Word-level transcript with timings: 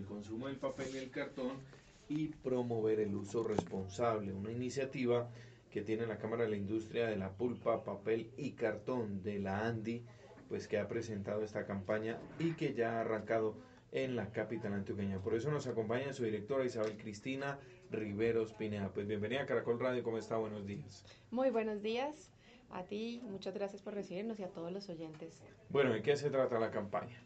el 0.00 0.06
consumo 0.06 0.48
del 0.48 0.56
papel 0.56 0.88
y 0.94 0.98
el 0.98 1.10
cartón 1.10 1.58
y 2.08 2.28
promover 2.28 3.00
el 3.00 3.14
uso 3.14 3.44
responsable, 3.44 4.32
una 4.32 4.50
iniciativa 4.50 5.28
que 5.70 5.82
tiene 5.82 6.06
la 6.06 6.18
Cámara 6.18 6.44
de 6.44 6.50
la 6.50 6.56
Industria 6.56 7.06
de 7.06 7.16
la 7.16 7.30
Pulpa, 7.30 7.84
Papel 7.84 8.30
y 8.36 8.52
Cartón 8.52 9.22
de 9.22 9.38
la 9.38 9.66
ANDI, 9.66 10.02
pues 10.48 10.66
que 10.66 10.78
ha 10.78 10.88
presentado 10.88 11.44
esta 11.44 11.66
campaña 11.66 12.18
y 12.38 12.54
que 12.54 12.74
ya 12.74 12.94
ha 12.94 13.00
arrancado 13.02 13.54
en 13.92 14.16
la 14.16 14.32
capital 14.32 14.72
antioqueña. 14.72 15.20
Por 15.20 15.34
eso 15.34 15.50
nos 15.50 15.66
acompaña 15.66 16.12
su 16.12 16.24
directora 16.24 16.64
Isabel 16.64 16.96
Cristina 16.96 17.58
Riveros 17.90 18.54
Pineda. 18.54 18.88
Pues 18.88 19.06
bienvenida 19.06 19.42
a 19.42 19.46
Caracol 19.46 19.78
Radio, 19.78 20.02
¿cómo 20.02 20.18
está? 20.18 20.38
Buenos 20.38 20.66
días. 20.66 21.04
Muy 21.30 21.50
buenos 21.50 21.82
días 21.82 22.32
a 22.70 22.84
ti, 22.84 23.20
muchas 23.24 23.54
gracias 23.54 23.82
por 23.82 23.94
recibirnos 23.94 24.40
y 24.40 24.44
a 24.44 24.48
todos 24.48 24.72
los 24.72 24.88
oyentes. 24.88 25.42
Bueno, 25.68 25.92
¿de 25.92 26.02
qué 26.02 26.16
se 26.16 26.30
trata 26.30 26.58
la 26.58 26.70
campaña? 26.70 27.22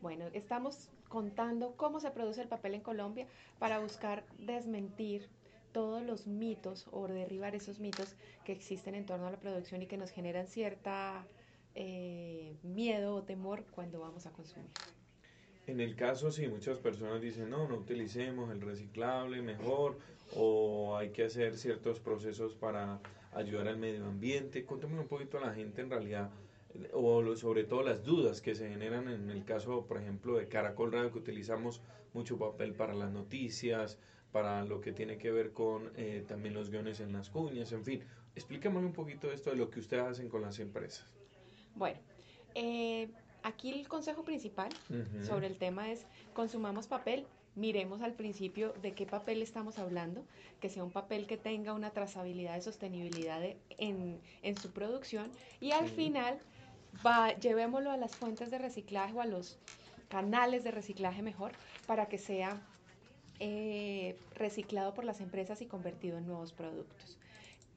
Bueno, 0.00 0.26
estamos 0.32 0.90
contando 1.08 1.74
cómo 1.76 2.00
se 2.00 2.10
produce 2.10 2.42
el 2.42 2.48
papel 2.48 2.74
en 2.74 2.80
Colombia 2.80 3.26
para 3.58 3.78
buscar 3.78 4.24
desmentir 4.38 5.28
todos 5.72 6.02
los 6.02 6.26
mitos 6.26 6.86
o 6.92 7.08
derribar 7.08 7.54
esos 7.54 7.80
mitos 7.80 8.14
que 8.44 8.52
existen 8.52 8.94
en 8.94 9.06
torno 9.06 9.26
a 9.26 9.30
la 9.30 9.38
producción 9.38 9.82
y 9.82 9.86
que 9.86 9.96
nos 9.96 10.10
generan 10.10 10.46
cierta 10.46 11.26
eh, 11.74 12.56
miedo 12.62 13.16
o 13.16 13.22
temor 13.22 13.64
cuando 13.72 14.00
vamos 14.00 14.26
a 14.26 14.30
consumir. 14.30 14.70
En 15.66 15.80
el 15.80 15.96
caso, 15.96 16.30
si 16.30 16.46
muchas 16.46 16.78
personas 16.78 17.20
dicen, 17.20 17.50
no, 17.50 17.66
no 17.66 17.76
utilicemos 17.76 18.50
el 18.50 18.60
reciclable 18.60 19.42
mejor 19.42 19.98
o 20.36 20.96
hay 20.96 21.10
que 21.10 21.24
hacer 21.24 21.56
ciertos 21.56 22.00
procesos 22.00 22.54
para 22.54 23.00
ayudar 23.32 23.68
al 23.68 23.78
medio 23.78 24.04
ambiente. 24.06 24.64
Cuéntame 24.64 25.00
un 25.00 25.08
poquito 25.08 25.38
a 25.38 25.40
la 25.40 25.54
gente 25.54 25.80
en 25.80 25.90
realidad 25.90 26.30
o 26.92 27.36
sobre 27.36 27.64
todo 27.64 27.82
las 27.82 28.02
dudas 28.04 28.40
que 28.40 28.54
se 28.54 28.68
generan 28.68 29.08
en 29.08 29.30
el 29.30 29.44
caso, 29.44 29.86
por 29.86 29.98
ejemplo, 29.98 30.36
de 30.36 30.48
Caracol 30.48 30.92
Radio, 30.92 31.12
que 31.12 31.18
utilizamos 31.18 31.80
mucho 32.12 32.38
papel 32.38 32.74
para 32.74 32.94
las 32.94 33.10
noticias, 33.10 33.98
para 34.32 34.64
lo 34.64 34.80
que 34.80 34.92
tiene 34.92 35.16
que 35.16 35.30
ver 35.30 35.52
con 35.52 35.92
eh, 35.96 36.24
también 36.26 36.54
los 36.54 36.70
guiones 36.70 37.00
en 37.00 37.12
las 37.12 37.30
cuñas, 37.30 37.72
en 37.72 37.84
fin. 37.84 38.02
Explícame 38.34 38.78
un 38.78 38.92
poquito 38.92 39.30
esto 39.30 39.50
de 39.50 39.56
lo 39.56 39.70
que 39.70 39.78
ustedes 39.78 40.04
hacen 40.04 40.28
con 40.28 40.42
las 40.42 40.58
empresas. 40.58 41.06
Bueno, 41.76 41.98
eh, 42.54 43.08
aquí 43.42 43.70
el 43.72 43.86
consejo 43.86 44.24
principal 44.24 44.70
sobre 45.22 45.46
el 45.46 45.56
tema 45.56 45.92
es 45.92 46.06
consumamos 46.32 46.88
papel, 46.88 47.26
miremos 47.54 48.02
al 48.02 48.14
principio 48.14 48.74
de 48.82 48.92
qué 48.92 49.06
papel 49.06 49.42
estamos 49.42 49.78
hablando, 49.78 50.24
que 50.60 50.68
sea 50.68 50.82
un 50.82 50.90
papel 50.90 51.26
que 51.26 51.36
tenga 51.36 51.72
una 51.72 51.90
trazabilidad 51.90 52.54
de 52.54 52.62
sostenibilidad 52.62 53.40
en, 53.78 54.20
su 54.60 54.70
producción 54.72 55.30
y 55.60 55.72
al 55.72 55.88
final 55.88 56.40
llevémoslo 57.40 57.90
a 57.90 57.96
las 57.96 58.16
fuentes 58.16 58.50
de 58.50 58.58
reciclaje 58.58 59.14
o 59.14 59.20
a 59.20 59.26
los 59.26 59.58
canales 60.08 60.64
de 60.64 60.70
reciclaje 60.70 61.22
mejor 61.22 61.52
para 61.86 62.06
que 62.06 62.18
sea 62.18 62.60
eh, 63.40 64.16
reciclado 64.34 64.94
por 64.94 65.04
las 65.04 65.20
empresas 65.20 65.60
y 65.62 65.66
convertido 65.66 66.18
en 66.18 66.26
nuevos 66.26 66.52
productos. 66.52 67.18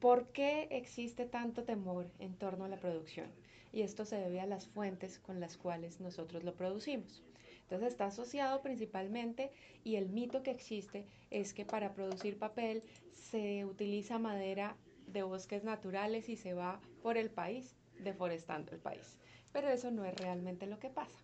¿Por 0.00 0.28
qué 0.28 0.68
existe 0.70 1.26
tanto 1.26 1.64
temor 1.64 2.06
en 2.18 2.34
torno 2.34 2.64
a 2.64 2.68
la 2.68 2.76
producción? 2.76 3.28
y 3.72 3.82
esto 3.82 4.04
se 4.04 4.16
debe 4.16 4.40
a 4.40 4.46
las 4.46 4.66
fuentes 4.66 5.18
con 5.18 5.40
las 5.40 5.56
cuales 5.56 6.00
nosotros 6.00 6.44
lo 6.44 6.54
producimos. 6.54 7.22
Entonces 7.62 7.88
está 7.88 8.06
asociado 8.06 8.62
principalmente 8.62 9.50
y 9.84 9.96
el 9.96 10.08
mito 10.08 10.42
que 10.42 10.50
existe 10.50 11.04
es 11.30 11.52
que 11.52 11.66
para 11.66 11.92
producir 11.92 12.38
papel 12.38 12.82
se 13.12 13.64
utiliza 13.64 14.18
madera 14.18 14.76
de 15.06 15.22
bosques 15.22 15.64
naturales 15.64 16.28
y 16.28 16.36
se 16.36 16.54
va 16.54 16.80
por 17.02 17.18
el 17.18 17.30
país 17.30 17.76
deforestando 18.00 18.72
el 18.72 18.78
país. 18.78 19.16
Pero 19.52 19.68
eso 19.68 19.90
no 19.90 20.04
es 20.04 20.14
realmente 20.16 20.66
lo 20.66 20.78
que 20.78 20.90
pasa. 20.90 21.18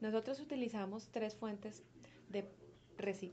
Nosotros 0.00 0.40
utilizamos 0.40 1.08
tres 1.10 1.34
fuentes 1.34 1.82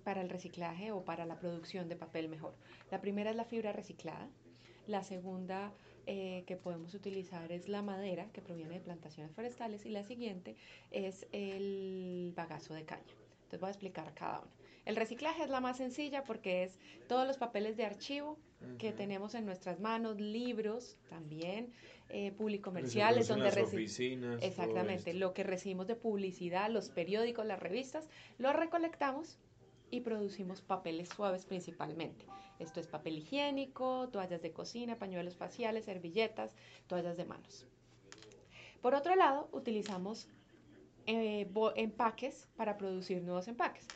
para 0.03 0.21
el 0.21 0.29
reciclaje 0.29 0.91
o 0.91 1.03
para 1.03 1.25
la 1.25 1.39
producción 1.39 1.87
de 1.89 1.95
papel 1.95 2.29
mejor. 2.29 2.53
La 2.89 3.01
primera 3.01 3.29
es 3.29 3.35
la 3.35 3.45
fibra 3.45 3.71
reciclada, 3.71 4.27
la 4.87 5.03
segunda 5.03 5.71
eh, 6.07 6.43
que 6.47 6.55
podemos 6.55 6.93
utilizar 6.93 7.51
es 7.51 7.67
la 7.67 7.81
madera 7.81 8.25
que 8.33 8.41
proviene 8.41 8.75
de 8.75 8.79
plantaciones 8.79 9.31
forestales 9.33 9.85
y 9.85 9.89
la 9.89 10.03
siguiente 10.03 10.55
es 10.89 11.27
el 11.31 12.33
bagazo 12.35 12.73
de 12.73 12.85
caña. 12.85 13.13
Entonces 13.43 13.59
voy 13.59 13.67
a 13.67 13.71
explicar 13.71 14.13
cada 14.13 14.39
una. 14.39 14.60
El 14.85 14.95
reciclaje 14.95 15.43
es 15.43 15.49
la 15.49 15.61
más 15.61 15.77
sencilla 15.77 16.23
porque 16.23 16.63
es 16.63 16.79
todos 17.07 17.27
los 17.27 17.37
papeles 17.37 17.77
de 17.77 17.85
archivo 17.85 18.37
que 18.77 18.91
tenemos 18.91 19.35
en 19.35 19.45
nuestras 19.45 19.79
manos, 19.79 20.19
libros 20.19 20.97
también, 21.09 21.71
eh, 22.09 22.31
publicomerciales, 22.31 23.27
donde 23.27 23.49
oficinas. 23.61 24.41
Exactamente, 24.43 25.13
lo 25.13 25.33
que 25.33 25.43
recibimos 25.43 25.87
de 25.87 25.95
publicidad, 25.95 26.69
los 26.69 26.89
periódicos, 26.89 27.45
las 27.45 27.59
revistas, 27.59 28.07
lo 28.37 28.53
recolectamos 28.53 29.39
y 29.89 30.01
producimos 30.01 30.61
papeles 30.61 31.09
suaves 31.09 31.45
principalmente. 31.45 32.25
Esto 32.59 32.79
es 32.79 32.87
papel 32.87 33.17
higiénico, 33.17 34.09
toallas 34.09 34.41
de 34.41 34.51
cocina, 34.51 34.97
pañuelos 34.97 35.35
faciales, 35.35 35.85
servilletas, 35.85 36.55
toallas 36.87 37.17
de 37.17 37.25
manos. 37.25 37.65
Por 38.81 38.95
otro 38.95 39.15
lado, 39.15 39.49
utilizamos 39.51 40.27
eh, 41.07 41.47
empaques 41.75 42.47
para 42.55 42.77
producir 42.77 43.23
nuevos 43.23 43.47
empaques. 43.47 43.87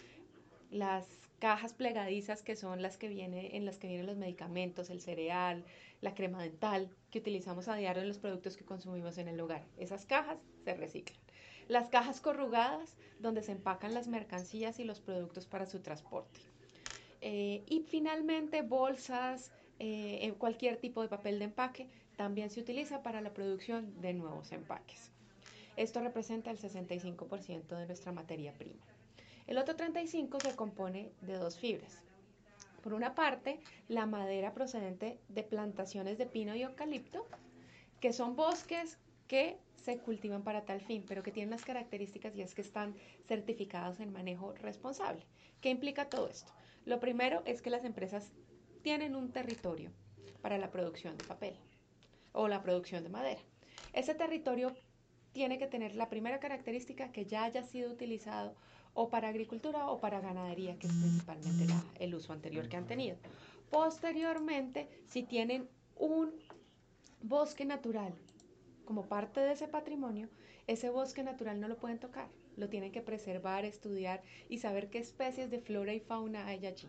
Las 0.76 1.06
cajas 1.40 1.74
plegadizas 1.74 2.42
que 2.42 2.56
son 2.56 2.82
las 2.82 2.98
que 2.98 3.08
vienen 3.08 3.56
en 3.56 3.66
las 3.66 3.78
que 3.78 3.88
vienen 3.88 4.08
los 4.08 4.18
medicamentos, 4.18 4.90
el 4.90 5.00
cereal, 5.00 5.64
la 6.02 6.14
crema 6.14 6.44
dental 6.44 6.90
que 7.12 7.20
utilizamos 7.20 7.70
a 7.70 7.76
diario 7.76 8.02
en 8.02 8.10
los 8.10 8.20
productos 8.20 8.58
que 8.58 8.66
consumimos 8.66 9.18
en 9.18 9.30
el 9.30 9.40
hogar. 9.40 9.64
Esas 9.78 10.06
cajas 10.06 10.38
se 10.66 10.74
reciclan 10.74 11.18
las 11.68 11.88
cajas 11.88 12.22
corrugadas 12.22 12.96
donde 13.20 13.42
se 13.42 13.52
empacan 13.52 13.94
las 13.94 14.08
mercancías 14.08 14.80
y 14.80 14.84
los 14.84 15.00
productos 15.00 15.46
para 15.46 15.66
su 15.66 15.80
transporte. 15.80 16.40
Eh, 17.22 17.64
y 17.68 17.82
finalmente 17.82 18.62
bolsas, 18.62 19.52
eh, 19.80 20.34
cualquier 20.38 20.78
tipo 20.78 21.02
de 21.02 21.08
papel 21.08 21.40
de 21.40 21.46
empaque 21.46 21.88
también 22.18 22.50
se 22.50 22.60
utiliza 22.60 23.02
para 23.02 23.22
la 23.22 23.34
producción 23.34 24.00
de 24.02 24.14
nuevos 24.14 24.52
empaques. 24.52 25.12
Esto 25.76 26.02
representa 26.02 26.52
el 26.52 26.58
65% 26.58 27.76
de 27.76 27.86
nuestra 27.88 28.12
materia 28.12 28.54
prima. 28.54 28.95
El 29.48 29.58
otro 29.58 29.76
35% 29.76 30.42
se 30.42 30.56
compone 30.56 31.12
de 31.22 31.34
dos 31.36 31.58
fibras. 31.58 32.02
Por 32.82 32.94
una 32.94 33.16
parte, 33.16 33.60
la 33.88 34.06
madera 34.06 34.54
procedente 34.54 35.20
de 35.30 35.44
plantaciones 35.44 36.18
de 36.18 36.26
pino 36.26 36.56
y 36.56 36.64
eucalipto, 36.64 37.26
que 38.00 38.14
son 38.14 38.36
bosques 38.36 39.00
que 39.28 39.58
se 39.76 39.98
cultivan 40.00 40.44
para 40.44 40.66
tal 40.66 40.82
fin, 40.82 41.04
pero 41.08 41.24
que 41.24 41.32
tienen 41.32 41.52
las 41.52 41.64
características 41.64 42.36
y 42.36 42.42
es 42.42 42.56
que 42.56 42.62
están 42.62 42.96
certificados 43.28 44.00
en 44.00 44.12
manejo 44.12 44.54
responsable. 44.54 45.26
¿Qué 45.62 45.70
implica 45.70 46.10
todo 46.10 46.28
esto? 46.28 46.52
Lo 46.86 47.00
primero 47.00 47.42
es 47.46 47.62
que 47.62 47.70
las 47.70 47.86
empresas 47.86 48.32
tienen 48.82 49.16
un 49.16 49.32
territorio 49.32 49.92
para 50.42 50.58
la 50.58 50.70
producción 50.70 51.18
de 51.18 51.26
papel 51.26 51.56
o 52.34 52.48
la 52.48 52.62
producción 52.62 53.04
de 53.04 53.10
madera. 53.10 53.42
Ese 53.94 54.14
territorio 54.14 54.76
tiene 55.34 55.58
que 55.58 55.68
tener 55.68 55.96
la 55.96 56.10
primera 56.10 56.40
característica 56.40 57.12
que 57.12 57.26
ya 57.26 57.44
haya 57.44 57.64
sido 57.64 57.92
utilizado 57.92 58.56
o 58.96 59.10
para 59.10 59.28
agricultura 59.28 59.92
o 59.92 60.00
para 60.00 60.22
ganadería, 60.22 60.80
que 60.80 60.88
es 60.88 60.94
principalmente 60.94 61.68
el 62.00 62.16
uso 62.16 62.34
anterior 62.34 62.68
que 62.68 62.78
han 62.78 62.88
tenido. 62.88 63.18
Posteriormente, 63.70 64.90
si 65.06 65.22
tienen 65.22 65.70
un 65.98 66.34
bosque 67.22 67.66
natural 67.66 68.16
como 68.86 69.06
parte 69.08 69.42
de 69.42 69.52
ese 69.52 69.68
patrimonio, 69.68 70.30
ese 70.66 70.90
bosque 70.90 71.24
natural 71.24 71.60
no 71.60 71.68
lo 71.68 71.78
pueden 71.78 72.00
tocar, 72.00 72.30
lo 72.56 72.70
tienen 72.70 72.92
que 72.92 73.02
preservar, 73.02 73.66
estudiar 73.66 74.24
y 74.50 74.60
saber 74.60 74.90
qué 74.90 75.00
especies 75.00 75.52
de 75.52 75.60
flora 75.60 75.94
y 75.94 76.00
fauna 76.00 76.48
hay 76.48 76.66
allí 76.66 76.88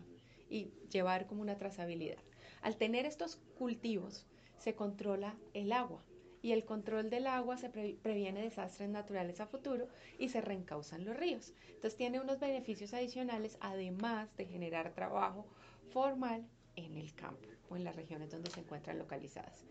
y 0.49 0.71
llevar 0.91 1.27
como 1.27 1.43
una 1.43 1.59
trazabilidad. 1.59 2.23
Al 2.63 2.77
tener 2.77 3.05
estos 3.05 3.37
cultivos, 3.59 4.27
se 4.59 4.75
controla 4.75 5.37
el 5.55 5.73
agua 5.73 6.03
y 6.47 6.53
el 6.53 6.65
control 6.65 7.11
del 7.11 7.27
agua 7.27 7.57
se 7.57 7.71
previene 7.71 8.43
desastres 8.43 8.89
naturales 8.89 9.41
a 9.41 9.49
futuro 9.49 9.89
y 10.17 10.29
se 10.29 10.41
reencausan 10.41 11.05
los 11.05 11.17
ríos. 11.17 11.53
Entonces 11.67 11.97
tiene 11.97 12.21
unos 12.21 12.39
beneficios 12.39 12.95
adicionales 12.95 13.59
además 13.61 14.29
de 14.37 14.45
generar 14.45 14.93
trabajo 14.93 15.45
formal 15.91 16.47
en 16.77 16.95
el 16.95 17.13
campo 17.15 17.49
o 17.69 17.75
en 17.75 17.83
las 17.83 17.97
regiones 17.97 18.31
donde 18.31 18.53
se 18.53 18.61
encuentran 18.61 18.97
localizadas. 18.97 19.65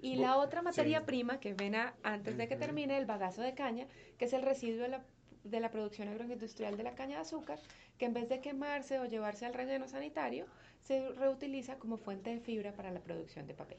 Y 0.00 0.14
la 0.16 0.38
otra 0.38 0.62
materia 0.62 1.04
prima 1.04 1.38
que 1.38 1.52
ven 1.52 1.74
antes 2.02 2.38
de 2.38 2.48
que 2.48 2.56
termine, 2.56 2.96
el 2.96 3.04
bagazo 3.04 3.42
de 3.42 3.52
caña, 3.52 3.86
que 4.16 4.24
es 4.24 4.32
el 4.32 4.40
residuo 4.40 4.84
de 4.84 4.88
la, 4.88 5.04
de 5.44 5.60
la 5.60 5.70
producción 5.70 6.08
agroindustrial 6.08 6.78
de 6.78 6.82
la 6.82 6.94
caña 6.94 7.16
de 7.16 7.22
azúcar, 7.22 7.58
que 7.98 8.06
en 8.06 8.14
vez 8.14 8.30
de 8.30 8.40
quemarse 8.40 8.98
o 9.00 9.04
llevarse 9.04 9.44
al 9.44 9.52
relleno 9.52 9.86
sanitario, 9.86 10.46
se 10.80 11.10
reutiliza 11.10 11.76
como 11.76 11.98
fuente 11.98 12.30
de 12.30 12.40
fibra 12.40 12.72
para 12.72 12.90
la 12.90 13.00
producción 13.00 13.46
de 13.46 13.52
papel. 13.52 13.78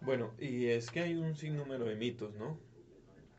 Bueno, 0.00 0.32
y 0.38 0.66
es 0.66 0.90
que 0.90 1.00
hay 1.00 1.14
un 1.14 1.34
sinnúmero 1.34 1.84
de 1.84 1.96
mitos, 1.96 2.34
¿no? 2.34 2.58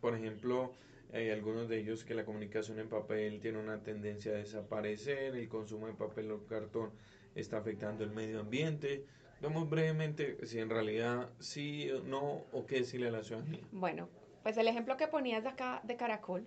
Por 0.02 0.16
ejemplo, 0.16 0.74
hay 1.14 1.30
algunos 1.30 1.68
de 1.70 1.80
ellos 1.80 2.04
que 2.04 2.14
la 2.14 2.26
comunicación 2.26 2.80
en 2.80 2.90
papel 2.90 3.40
tiene 3.40 3.58
una 3.58 3.82
tendencia 3.82 4.32
a 4.32 4.36
desaparecer, 4.36 5.36
el 5.36 5.50
consumo 5.50 5.88
de 5.88 5.94
papel 5.94 6.32
o 6.32 6.46
cartón 6.46 6.92
está 7.36 7.58
afectando 7.58 8.04
el 8.04 8.12
medio 8.12 8.40
ambiente. 8.42 9.06
Vamos 9.42 9.70
brevemente 9.70 10.46
si 10.46 10.60
en 10.60 10.70
realidad 10.70 11.30
sí 11.40 11.90
o 11.92 12.02
no 12.04 12.44
o 12.52 12.66
qué 12.66 12.78
decirle 12.78 13.08
a 13.08 13.12
la 13.12 13.24
ciudadanía. 13.24 13.62
Bueno, 13.72 14.10
pues 14.44 14.58
el 14.58 14.68
ejemplo 14.68 14.98
que 14.98 15.08
ponías 15.08 15.44
de 15.44 15.50
acá 15.50 15.82
de 15.84 15.96
Caracol, 15.96 16.46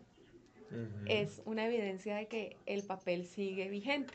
es 1.06 1.42
una 1.44 1.66
evidencia 1.66 2.16
de 2.16 2.26
que 2.28 2.56
el 2.64 2.82
papel 2.82 3.26
sigue 3.26 3.68
vigente. 3.68 4.14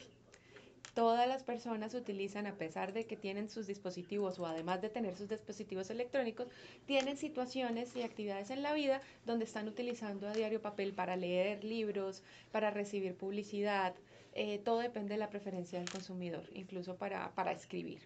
Todas 0.97 1.27
las 1.27 1.43
personas 1.43 1.93
utilizan, 1.93 2.47
a 2.47 2.55
pesar 2.55 2.91
de 2.91 3.05
que 3.05 3.15
tienen 3.15 3.51
sus 3.51 3.67
dispositivos 3.67 4.39
o 4.39 4.47
además 4.47 4.81
de 4.81 4.89
tener 4.89 5.15
sus 5.15 5.29
dispositivos 5.29 5.91
electrónicos, 5.91 6.47
tienen 6.87 7.17
situaciones 7.17 7.95
y 7.95 8.01
actividades 8.01 8.49
en 8.49 8.63
la 8.63 8.73
vida 8.73 9.03
donde 9.23 9.45
están 9.45 9.67
utilizando 9.67 10.27
a 10.27 10.33
diario 10.33 10.59
papel 10.59 10.93
para 10.93 11.15
leer 11.15 11.63
libros, 11.63 12.23
para 12.51 12.71
recibir 12.71 13.13
publicidad. 13.13 13.93
Eh, 14.33 14.57
todo 14.65 14.79
depende 14.79 15.13
de 15.13 15.19
la 15.19 15.29
preferencia 15.29 15.77
del 15.77 15.87
consumidor, 15.87 16.49
incluso 16.55 16.95
para, 16.95 17.29
para 17.35 17.51
escribir. 17.51 17.99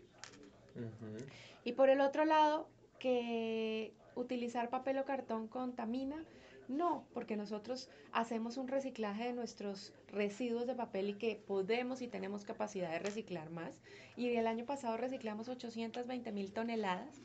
Y 1.64 1.72
por 1.72 1.90
el 1.90 2.02
otro 2.02 2.26
lado, 2.26 2.68
que 3.00 3.94
utilizar 4.16 4.70
papel 4.70 4.98
o 4.98 5.06
cartón 5.06 5.48
contamina, 5.48 6.24
no, 6.68 7.06
porque 7.14 7.36
nosotros 7.36 7.90
hacemos 8.12 8.58
un 8.58 8.68
reciclaje 8.68 9.26
de 9.26 9.34
nuestros 9.34 9.94
residuos 10.08 10.68
de 10.68 10.76
papel 10.76 11.10
y 11.10 11.14
que 11.16 11.36
podemos 11.36 12.02
y 12.02 12.08
tenemos 12.08 12.46
capacidad 12.46 12.92
de 12.92 13.00
reciclar 13.00 13.50
más. 13.50 13.82
Y 14.16 14.30
el 14.30 14.48
año 14.48 14.66
pasado 14.66 14.96
reciclamos 14.98 15.50
820 15.50 16.32
mil 16.32 16.54
toneladas 16.54 17.22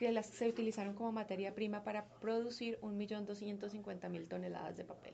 que 0.00 0.10
las, 0.12 0.26
se 0.26 0.48
utilizaron 0.48 0.94
como 0.94 1.12
materia 1.12 1.54
prima 1.54 1.84
para 1.84 2.06
producir 2.20 2.78
1.250.000 2.80 4.28
toneladas 4.28 4.78
de 4.78 4.84
papel. 4.84 5.12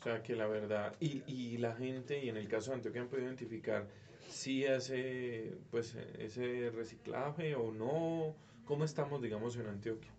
O 0.00 0.04
sea 0.04 0.22
que 0.22 0.36
la 0.36 0.46
verdad, 0.46 0.94
y, 1.00 1.22
y 1.26 1.56
la 1.56 1.74
gente, 1.74 2.22
y 2.22 2.28
en 2.28 2.36
el 2.36 2.48
caso 2.48 2.70
de 2.70 2.76
Antioquia 2.76 3.00
han 3.00 3.08
podido 3.08 3.26
identificar 3.26 3.86
si 4.28 4.66
hace 4.66 5.56
pues 5.70 5.94
ese 6.18 6.70
reciclaje 6.70 7.54
o 7.54 7.72
no, 7.72 8.34
¿cómo 8.66 8.84
estamos 8.84 9.22
digamos 9.22 9.56
en 9.56 9.66
Antioquia? 9.68 10.10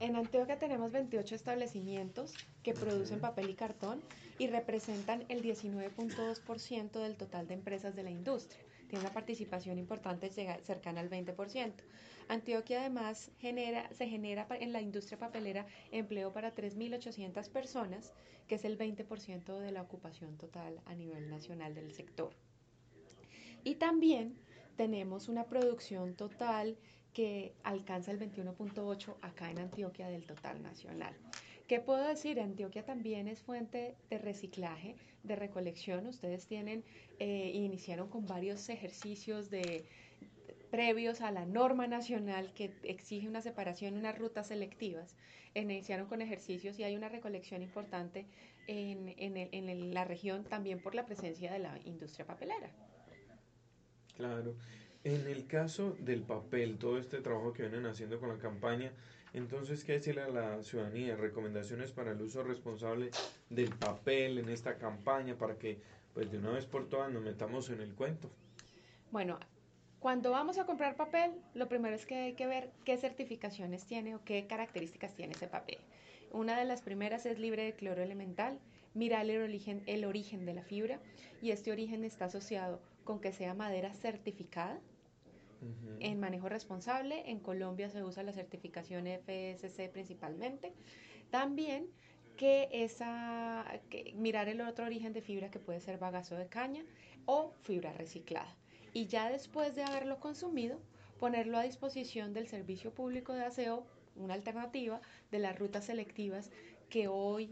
En 0.00 0.16
Antioquia 0.16 0.58
tenemos 0.58 0.90
28 0.90 1.34
establecimientos 1.34 2.34
que 2.64 2.74
producen 2.74 3.20
papel 3.20 3.48
y 3.50 3.54
cartón 3.54 4.02
y 4.38 4.48
representan 4.48 5.24
el 5.28 5.42
19.2% 5.42 6.90
del 6.90 7.16
total 7.16 7.46
de 7.46 7.54
empresas 7.54 7.94
de 7.94 8.02
la 8.02 8.10
industria. 8.10 8.60
Tiene 8.88 9.04
una 9.04 9.14
participación 9.14 9.78
importante 9.78 10.28
cercana 10.30 11.00
al 11.00 11.10
20%. 11.10 11.72
Antioquia 12.28 12.80
además 12.80 13.30
genera, 13.38 13.88
se 13.92 14.08
genera 14.08 14.46
en 14.50 14.72
la 14.72 14.80
industria 14.80 15.18
papelera 15.18 15.66
empleo 15.92 16.32
para 16.32 16.54
3.800 16.54 17.48
personas, 17.50 18.12
que 18.48 18.56
es 18.56 18.64
el 18.64 18.76
20% 18.78 19.60
de 19.60 19.72
la 19.72 19.82
ocupación 19.82 20.36
total 20.36 20.80
a 20.86 20.94
nivel 20.94 21.30
nacional 21.30 21.74
del 21.74 21.92
sector. 21.92 22.34
Y 23.62 23.76
también 23.76 24.36
tenemos 24.76 25.28
una 25.28 25.44
producción 25.44 26.14
total 26.14 26.76
que 27.12 27.54
alcanza 27.62 28.10
el 28.10 28.18
21.8 28.18 29.16
acá 29.22 29.50
en 29.50 29.58
Antioquia 29.58 30.08
del 30.08 30.26
total 30.26 30.62
nacional. 30.62 31.14
¿Qué 31.68 31.80
puedo 31.80 32.06
decir? 32.06 32.40
Antioquia 32.40 32.84
también 32.84 33.28
es 33.28 33.40
fuente 33.40 33.94
de 34.10 34.18
reciclaje, 34.18 34.96
de 35.22 35.36
recolección. 35.36 36.06
Ustedes 36.06 36.46
tienen, 36.46 36.84
eh, 37.18 37.52
iniciaron 37.54 38.08
con 38.08 38.26
varios 38.26 38.68
ejercicios 38.68 39.48
de, 39.48 39.86
previos 40.74 41.20
a 41.20 41.30
la 41.30 41.46
norma 41.46 41.86
nacional 41.86 42.52
que 42.52 42.72
exige 42.82 43.28
una 43.28 43.40
separación, 43.40 43.94
unas 43.94 44.18
rutas 44.18 44.48
selectivas. 44.48 45.14
Iniciaron 45.54 46.08
con 46.08 46.20
ejercicios 46.20 46.76
y 46.80 46.82
hay 46.82 46.96
una 46.96 47.08
recolección 47.08 47.62
importante 47.62 48.26
en, 48.66 49.14
en 49.16 49.94
la 49.94 50.04
región 50.04 50.42
también 50.42 50.82
por 50.82 50.96
la 50.96 51.06
presencia 51.06 51.52
de 51.52 51.60
la 51.60 51.78
industria 51.84 52.26
papelera. 52.26 52.72
Claro. 54.16 54.54
En 55.04 55.26
el 55.26 55.46
caso 55.46 55.96
del 56.00 56.22
papel, 56.22 56.78
todo 56.78 56.98
este 56.98 57.20
trabajo 57.20 57.52
que 57.52 57.62
vienen 57.62 57.86
haciendo 57.86 58.18
con 58.18 58.30
la 58.30 58.38
campaña, 58.38 58.90
entonces, 59.34 59.82
¿qué 59.84 59.94
decirle 59.94 60.22
a 60.22 60.28
la 60.28 60.62
ciudadanía? 60.62 61.16
Recomendaciones 61.16 61.90
para 61.90 62.12
el 62.12 62.22
uso 62.22 62.44
responsable 62.44 63.10
del 63.50 63.70
papel 63.70 64.38
en 64.38 64.48
esta 64.48 64.78
campaña 64.78 65.34
para 65.36 65.58
que, 65.58 65.80
pues 66.14 66.30
de 66.30 66.38
una 66.38 66.50
vez 66.52 66.66
por 66.66 66.88
todas, 66.88 67.12
nos 67.12 67.22
metamos 67.22 67.68
en 67.70 67.80
el 67.80 67.94
cuento. 67.94 68.30
Bueno, 69.10 69.38
cuando 69.98 70.30
vamos 70.30 70.58
a 70.58 70.66
comprar 70.66 70.94
papel, 70.94 71.32
lo 71.54 71.68
primero 71.68 71.96
es 71.96 72.06
que 72.06 72.14
hay 72.14 72.32
que 72.34 72.46
ver 72.46 72.70
qué 72.84 72.96
certificaciones 72.96 73.84
tiene 73.86 74.14
o 74.14 74.24
qué 74.24 74.46
características 74.46 75.14
tiene 75.14 75.32
ese 75.32 75.48
papel. 75.48 75.78
Una 76.30 76.56
de 76.56 76.64
las 76.64 76.82
primeras 76.82 77.26
es 77.26 77.38
libre 77.38 77.64
de 77.64 77.72
cloro 77.72 78.02
elemental, 78.02 78.58
mirar 78.94 79.28
el 79.28 79.42
origen, 79.42 79.82
el 79.86 80.04
origen 80.04 80.46
de 80.46 80.54
la 80.54 80.62
fibra 80.62 81.00
y 81.42 81.50
este 81.50 81.72
origen 81.72 82.04
está 82.04 82.26
asociado 82.26 82.80
con 83.04 83.20
que 83.20 83.32
sea 83.32 83.54
madera 83.54 83.92
certificada, 83.94 84.80
en 86.00 86.20
manejo 86.20 86.48
responsable. 86.48 87.30
En 87.30 87.40
Colombia 87.40 87.88
se 87.88 88.02
usa 88.02 88.22
la 88.22 88.32
certificación 88.32 89.06
FSC 89.06 89.88
principalmente. 89.90 90.74
También 91.30 91.88
que 92.36 92.68
esa 92.72 93.64
mirar 94.14 94.48
el 94.48 94.60
otro 94.60 94.84
origen 94.84 95.12
de 95.12 95.22
fibra 95.22 95.50
que 95.50 95.60
puede 95.60 95.80
ser 95.80 95.98
bagazo 95.98 96.34
de 96.34 96.48
caña 96.48 96.84
o 97.26 97.52
fibra 97.62 97.92
reciclada. 97.92 98.54
Y 98.92 99.06
ya 99.06 99.30
después 99.30 99.74
de 99.74 99.84
haberlo 99.84 100.20
consumido, 100.20 100.80
ponerlo 101.18 101.58
a 101.58 101.62
disposición 101.62 102.34
del 102.34 102.48
servicio 102.48 102.92
público 102.92 103.32
de 103.32 103.44
aseo, 103.44 103.86
una 104.16 104.34
alternativa 104.34 105.00
de 105.30 105.38
las 105.38 105.58
rutas 105.58 105.86
selectivas 105.86 106.50
que 106.88 107.08
hoy 107.08 107.50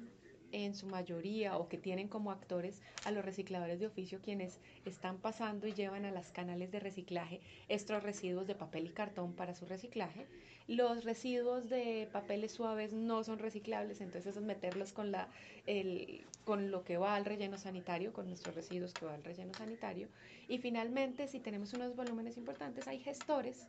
en 0.52 0.75
su 0.75 0.87
mayoría 0.87 1.56
o 1.56 1.69
que 1.69 1.78
tienen 1.78 2.08
como 2.08 2.31
actores 2.31 2.81
a 3.04 3.10
los 3.10 3.25
recicladores 3.25 3.81
de 3.81 3.87
oficio 3.87 4.20
quienes 4.22 4.60
están 4.84 5.19
pasando 5.19 5.66
y 5.66 5.72
llevan 5.72 6.04
a 6.04 6.10
las 6.10 6.31
canales 6.31 6.70
de 6.70 6.81
reciclaje 6.81 7.40
estos 7.69 8.02
residuos 8.02 8.46
de 8.46 8.54
papel 8.54 8.87
y 8.87 8.90
cartón 8.90 9.32
para 9.32 9.54
su 9.54 9.66
reciclaje. 9.66 10.26
Los 10.69 11.04
residuos 11.04 11.69
de 11.69 12.08
papeles 12.12 12.52
suaves 12.52 12.93
no 12.93 13.25
son 13.25 13.38
reciclables, 13.38 14.00
entonces 14.00 14.37
es 14.37 14.43
meterlos 14.43 14.93
con, 14.93 15.10
la, 15.10 15.28
el, 15.66 16.25
con 16.44 16.70
lo 16.70 16.84
que 16.84 16.98
va 16.98 17.16
al 17.16 17.25
relleno 17.25 17.58
sanitario, 17.58 18.12
con 18.12 18.28
nuestros 18.28 18.55
residuos 18.55 18.94
que 18.94 19.06
va 19.06 19.14
al 19.14 19.25
relleno 19.25 19.52
sanitario. 19.55 20.08
Y 20.48 20.58
finalmente, 20.58 21.26
si 21.26 21.40
tenemos 21.40 21.72
unos 21.72 21.96
volúmenes 21.96 22.37
importantes, 22.37 22.87
hay 22.87 23.00
gestores 23.00 23.66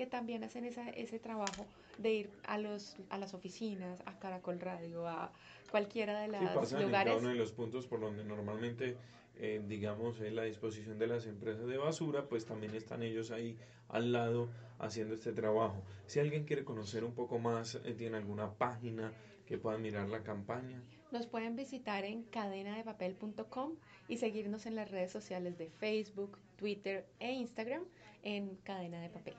que 0.00 0.06
también 0.06 0.42
hacen 0.44 0.64
esa, 0.64 0.88
ese 0.88 1.18
trabajo 1.18 1.66
de 1.98 2.14
ir 2.14 2.30
a, 2.44 2.56
los, 2.56 2.96
a 3.10 3.18
las 3.18 3.34
oficinas, 3.34 4.00
a 4.06 4.18
Caracol 4.18 4.58
Radio, 4.58 5.06
a 5.06 5.30
cualquiera 5.70 6.18
de 6.22 6.28
los 6.28 6.70
sí, 6.70 6.76
lugares. 6.76 7.12
En 7.12 7.20
uno 7.20 7.28
de 7.28 7.34
los 7.34 7.52
puntos 7.52 7.86
por 7.86 8.00
donde 8.00 8.24
normalmente, 8.24 8.96
eh, 9.36 9.62
digamos, 9.68 10.18
en 10.22 10.36
la 10.36 10.44
disposición 10.44 10.98
de 10.98 11.06
las 11.06 11.26
empresas 11.26 11.66
de 11.66 11.76
basura, 11.76 12.30
pues 12.30 12.46
también 12.46 12.74
están 12.74 13.02
ellos 13.02 13.30
ahí 13.30 13.58
al 13.90 14.10
lado 14.10 14.48
haciendo 14.78 15.12
este 15.12 15.34
trabajo. 15.34 15.82
Si 16.06 16.18
alguien 16.18 16.44
quiere 16.44 16.64
conocer 16.64 17.04
un 17.04 17.12
poco 17.12 17.38
más, 17.38 17.74
eh, 17.74 17.92
tiene 17.92 18.16
alguna 18.16 18.54
página 18.54 19.12
que 19.44 19.58
puedan 19.58 19.82
mirar 19.82 20.08
la 20.08 20.22
campaña. 20.22 20.80
Nos 21.12 21.26
pueden 21.26 21.56
visitar 21.56 22.06
en 22.06 22.22
cadenadepapel.com 22.22 23.74
y 24.08 24.16
seguirnos 24.16 24.64
en 24.64 24.76
las 24.76 24.90
redes 24.90 25.12
sociales 25.12 25.58
de 25.58 25.68
Facebook, 25.68 26.38
Twitter 26.56 27.04
e 27.18 27.32
Instagram 27.32 27.82
en 28.22 28.56
Cadena 28.64 29.02
de 29.02 29.10
Papel. 29.10 29.34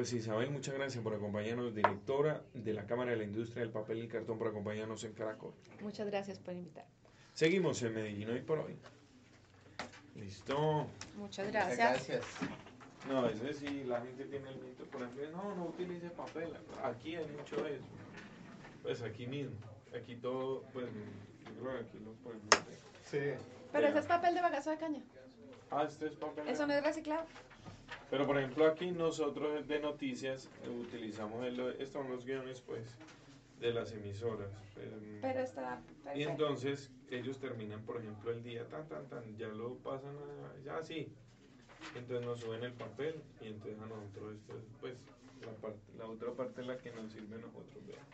Pues 0.00 0.14
Isabel, 0.14 0.50
muchas 0.50 0.76
gracias 0.76 1.04
por 1.04 1.12
acompañarnos, 1.12 1.74
directora 1.74 2.42
de 2.54 2.72
la 2.72 2.86
Cámara 2.86 3.10
de 3.10 3.18
la 3.18 3.24
Industria 3.24 3.64
del 3.64 3.70
Papel 3.70 4.02
y 4.02 4.08
Cartón, 4.08 4.38
por 4.38 4.48
acompañarnos 4.48 5.04
en 5.04 5.12
Caracol. 5.12 5.52
Muchas 5.82 6.06
gracias 6.06 6.38
por 6.38 6.54
invitar. 6.54 6.86
Seguimos 7.34 7.82
en 7.82 7.94
Medellín 7.94 8.30
hoy 8.30 8.40
por 8.40 8.60
hoy. 8.60 8.78
Listo. 10.14 10.86
Muchas 11.16 11.52
gracias. 11.52 12.08
No, 13.10 13.28
ese 13.28 13.52
sí, 13.52 13.84
la 13.84 14.00
gente 14.00 14.24
tiene 14.24 14.48
el 14.48 14.54
mito, 14.62 14.84
por 14.84 15.02
ejemplo, 15.02 15.30
no, 15.32 15.54
no 15.54 15.64
utilice 15.66 16.08
papel. 16.08 16.50
Aquí 16.82 17.16
hay 17.16 17.26
mucho 17.36 17.62
de 17.62 17.74
eso. 17.74 17.84
Pues 18.82 19.02
aquí 19.02 19.26
mismo. 19.26 19.54
Aquí 19.94 20.16
todo, 20.16 20.62
pues, 20.72 20.86
yo 21.44 21.60
creo 21.60 21.72
que 21.74 21.80
aquí 21.80 21.98
lo 21.98 22.12
pueden 22.22 22.40
Sí. 23.04 23.38
Pero 23.70 23.86
ese 23.86 23.98
es 23.98 24.06
papel 24.06 24.34
de 24.34 24.40
bagazo 24.40 24.70
de 24.70 24.78
caña. 24.78 25.02
Ah, 25.70 25.84
este 25.86 26.06
es 26.06 26.14
papel. 26.14 26.48
Eso 26.48 26.66
no 26.66 26.72
es 26.72 26.82
reciclado. 26.82 27.26
Pero 28.10 28.26
por 28.26 28.38
ejemplo 28.38 28.66
aquí 28.66 28.90
nosotros 28.90 29.66
de 29.68 29.78
noticias 29.78 30.50
utilizamos 30.80 31.46
estos 31.78 32.08
los 32.08 32.26
guiones 32.26 32.60
pues 32.60 32.96
de 33.60 33.72
las 33.72 33.92
emisoras. 33.92 34.50
Em, 34.76 35.20
Pero 35.20 35.40
está 35.40 35.80
Y 36.14 36.24
entonces 36.24 36.90
ellos 37.10 37.38
terminan 37.38 37.82
por 37.82 37.98
ejemplo 37.98 38.32
el 38.32 38.42
día 38.42 38.66
tan 38.66 38.88
tan 38.88 39.06
tan, 39.06 39.36
ya 39.36 39.48
lo 39.48 39.76
pasan 39.76 40.16
a, 40.16 40.64
ya 40.64 40.82
sí. 40.82 41.12
Entonces 41.94 42.26
nos 42.26 42.40
suben 42.40 42.64
el 42.64 42.72
papel 42.72 43.22
y 43.40 43.46
entonces 43.46 43.80
a 43.80 43.86
nosotros 43.86 44.34
esto 44.34 44.54
pues 44.80 44.94
la, 45.46 45.52
parte, 45.52 45.80
la 45.96 46.06
otra 46.06 46.32
parte 46.32 46.60
es 46.62 46.66
la 46.66 46.78
que 46.78 46.90
nos 46.90 47.12
sirve 47.12 47.36
a 47.36 47.38
nosotros. 47.38 47.86
Vean. 47.86 48.04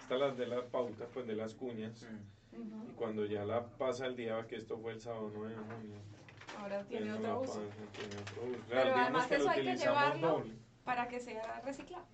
Está 0.00 0.16
las 0.16 0.36
de 0.36 0.46
las 0.46 0.64
pautas 0.64 1.08
pues 1.14 1.26
de 1.26 1.36
las 1.36 1.54
cuñas. 1.54 2.04
Y 2.52 2.92
cuando 2.94 3.24
ya 3.26 3.44
la 3.44 3.64
pasa 3.64 4.06
el 4.06 4.16
día, 4.16 4.44
que 4.48 4.56
esto 4.56 4.76
fue 4.78 4.92
el 4.92 5.00
sábado 5.00 5.30
9 5.32 5.50
de 5.50 5.56
junio 5.56 5.98
ahora 6.58 6.84
tiene 6.84 7.12
otro 7.12 7.40
uso. 7.40 7.62
Pero 8.68 8.94
además 8.94 9.30
eso 9.30 9.48
hay 9.50 9.64
que 9.64 9.76
llevarlo 9.76 10.44
para 10.84 11.08
que 11.08 11.20
sea 11.20 11.60
reciclado. 11.64 12.06